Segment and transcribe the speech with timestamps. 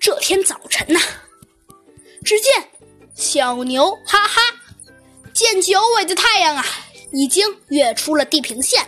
[0.00, 0.98] 这天早晨呐，
[2.24, 2.52] 只见
[3.14, 4.40] 小牛哈哈
[5.34, 6.64] 见九尾的太阳啊，
[7.12, 8.86] 已经跃出了地平线，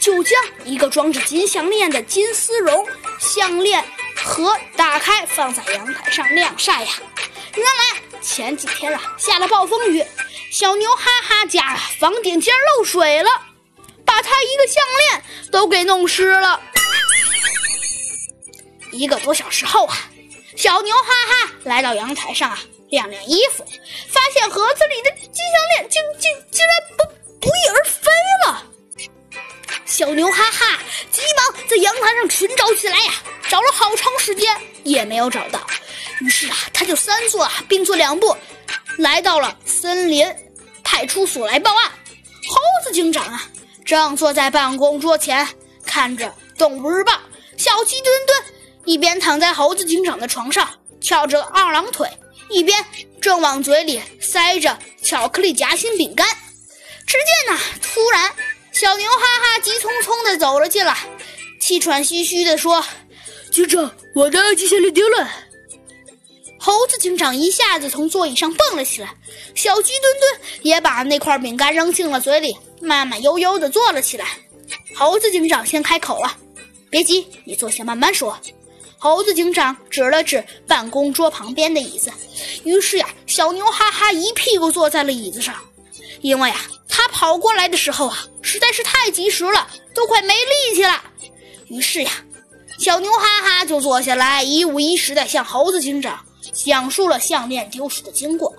[0.00, 2.86] 就将一个装着金项链的金丝绒
[3.20, 3.84] 项链
[4.16, 6.92] 盒打开，放在阳台上晾晒呀。
[7.54, 10.04] 原来前几天啊，下了暴风雨，
[10.50, 13.30] 小牛哈哈家房顶尖漏水了，
[14.10, 15.22] 把他一个项链
[15.52, 16.60] 都给弄湿了。
[18.90, 19.96] 一个多小时后啊，
[20.56, 23.64] 小牛哈哈来到阳台上啊，晾晾衣服，
[24.08, 27.04] 发现盒子里的金项链竟竟竟然不
[27.40, 28.10] 不翼而飞
[28.44, 28.66] 了。
[29.86, 30.78] 小牛哈哈
[31.12, 33.12] 急忙在阳台上寻找起来呀，
[33.48, 35.64] 找了好长时间也没有找到。
[36.20, 38.36] 于是啊，他就三步啊并作两步，
[38.98, 40.26] 来到了森林
[40.82, 41.92] 派出所来报案。
[42.48, 43.48] 猴子警长啊，
[43.84, 45.46] 正坐在办公桌前
[45.84, 46.26] 看着
[46.58, 47.12] 《动物日报》，
[47.56, 48.42] 小鸡墩墩。
[48.86, 50.68] 一边躺在猴子警长的床上
[51.02, 52.08] 翘着二郎腿，
[52.48, 52.84] 一边
[53.20, 56.26] 正往嘴里塞着巧克力夹心饼干。
[57.06, 58.32] 只见呐，突然
[58.72, 60.96] 小牛哈哈急匆匆地走了进来，
[61.60, 62.82] 气喘吁吁地说
[63.52, 65.30] ：“警长，我的金项链丢了。”
[66.62, 69.16] 猴子警长一下子从座椅上蹦了起来，
[69.54, 74.26] 小鸡墩墩也把那块饼干扔进了嘴里，慢慢悠悠地坐了起来。
[74.94, 76.36] 猴子警长先开口了
[76.90, 78.38] ：“别急，你坐下，慢慢说。”
[78.98, 82.12] 猴子警长指了指办公桌旁边的椅子，
[82.64, 85.54] 于是呀，小牛哈哈一屁股坐在了椅子上，
[86.20, 91.02] 因为啊，他跑过来的时候啊，实在是太及时了，都快没力气了。
[91.68, 92.12] 于是呀，
[92.78, 98.54] 小牛哈哈就坐下来，一五一十地向猴子警长讲述了项链丢失的经过。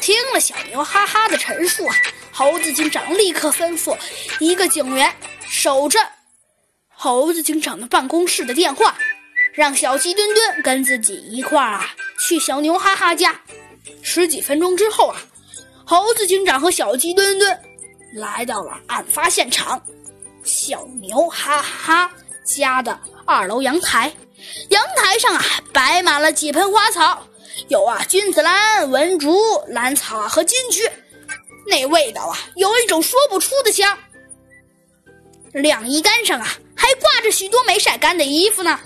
[0.00, 1.94] 听了小牛哈哈的陈述啊，
[2.32, 3.96] 猴子警长立刻吩咐
[4.38, 5.14] 一个警员
[5.46, 5.98] 守着。
[6.88, 8.96] 猴子警长的办公室的电话，
[9.52, 13.40] 让小鸡墩墩跟自己一块儿啊去小牛哈哈家。
[14.02, 15.16] 十几分钟之后啊，
[15.84, 17.58] 猴子警长和小鸡墩墩
[18.14, 19.82] 来到了案发现场——
[20.44, 22.10] 小牛哈哈
[22.44, 24.12] 家的二楼阳台。
[24.68, 27.26] 阳台上啊摆满了几盆花草，
[27.68, 30.90] 有啊君子兰、文竹、兰草和金桔，
[31.66, 33.98] 那味道啊有一种说不出的香。
[35.52, 36.48] 晾衣杆上啊。
[36.80, 38.80] 还挂着许多没晒干的衣服呢。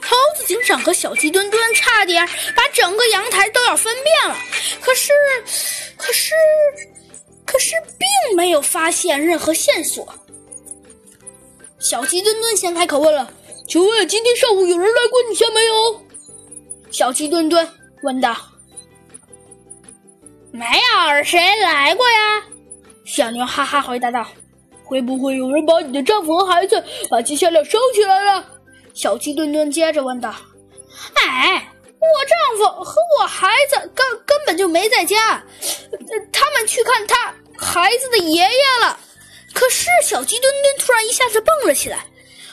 [0.00, 2.24] 猴子警长和小鸡墩墩差点
[2.54, 4.38] 把整个阳台都要分辨了，
[4.80, 5.12] 可是，
[5.96, 6.32] 可是，
[7.44, 10.06] 可是并没有发现任何线索。
[11.80, 13.28] 小鸡墩墩先开口问了
[13.68, 16.02] ：“请问今天上午有人来过你家没有？”
[16.90, 17.68] 小鸡墩墩
[18.02, 18.36] 问道
[20.52, 22.44] ：“没有，谁来过呀？”
[23.04, 24.26] 小牛哈哈回答道。
[24.84, 28.48] 会不会有人把你的丈夫和孩子把金项链收起来了？
[28.94, 30.32] 小鸡墩墩接着问道。
[31.14, 35.42] 哎，我丈夫和我孩子根根本就没在家，
[36.32, 38.48] 他们去看他孩子的爷爷
[38.80, 38.96] 了。
[39.52, 42.06] 可是小鸡墩墩突然一下子蹦了起来，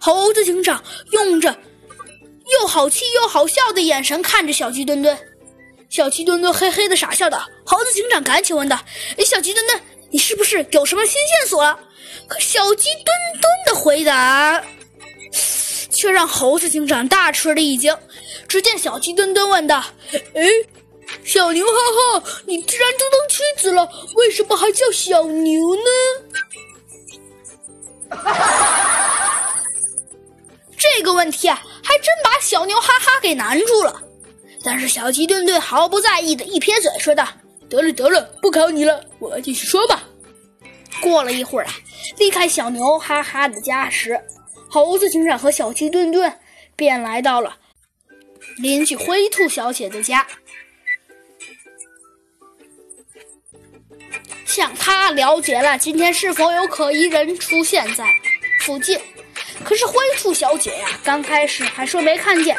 [0.00, 0.82] 猴子警长
[1.12, 1.56] 用着
[2.60, 5.18] 又好气又好笑的眼神看着小鸡墩墩，
[5.90, 7.46] 小鸡墩墩嘿嘿的傻笑道。
[7.64, 8.78] 猴子警长赶紧问道
[9.18, 11.78] ：“哎，小鸡墩墩，你是不是有什么新线索了？”
[12.26, 13.04] 可小鸡墩
[13.40, 14.64] 墩的回答，
[15.90, 17.94] 却让猴子警长大吃了一惊。
[18.48, 19.84] 只见小鸡墩墩问道
[20.34, 20.48] ：“哎，
[21.24, 21.72] 小牛哈
[22.20, 25.82] 哈，你既然都当妻子了，为什么还叫小牛呢？”
[31.08, 34.02] 这个问题啊，还真把小牛哈哈给难住了。
[34.62, 37.26] 但是小鸡墩墩毫不在意的一撇嘴，说道
[37.70, 40.02] ：“得了得了，不考你了，我继续说吧。”
[41.00, 41.72] 过了一会儿啊，
[42.18, 44.20] 离开小牛哈哈的家时，
[44.68, 46.30] 猴子警长和小鸡墩墩
[46.76, 47.56] 便来到了
[48.58, 50.26] 邻居灰兔小姐的家，
[54.44, 58.04] 向她了解了今天是否有可疑人出现在
[58.60, 59.00] 附近。
[59.64, 62.56] 可是灰兔小姐呀，刚开始还说没看见，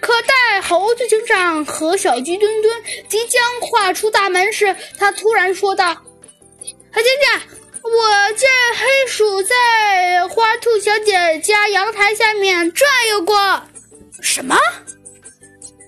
[0.00, 5.94] 可待猴子警长和小鸡墩墩即将跨出大门时，她突然说道
[6.92, 7.40] ：“黑警长。”
[7.84, 8.48] 我见
[8.78, 13.62] 黑鼠在花兔小姐家阳台下面转悠过。
[14.22, 14.56] 什么？